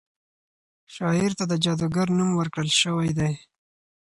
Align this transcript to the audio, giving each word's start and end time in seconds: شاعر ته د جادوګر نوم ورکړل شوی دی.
شاعر 0.95 1.31
ته 1.39 1.43
د 1.51 1.53
جادوګر 1.63 2.07
نوم 2.17 2.29
ورکړل 2.35 2.69
شوی 2.81 3.09
دی. 3.17 3.33